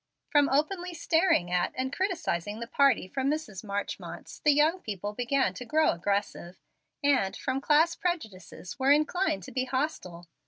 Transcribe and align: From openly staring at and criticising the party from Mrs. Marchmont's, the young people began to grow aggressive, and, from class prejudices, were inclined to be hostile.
From 0.31 0.49
openly 0.49 0.95
staring 0.95 1.51
at 1.51 1.73
and 1.75 1.93
criticising 1.93 2.59
the 2.59 2.65
party 2.65 3.07
from 3.07 3.29
Mrs. 3.29 3.63
Marchmont's, 3.63 4.39
the 4.39 4.49
young 4.51 4.79
people 4.79 5.13
began 5.13 5.53
to 5.53 5.63
grow 5.63 5.91
aggressive, 5.91 6.59
and, 7.03 7.37
from 7.37 7.61
class 7.61 7.93
prejudices, 7.95 8.79
were 8.79 8.91
inclined 8.91 9.43
to 9.43 9.51
be 9.51 9.65
hostile. 9.65 10.27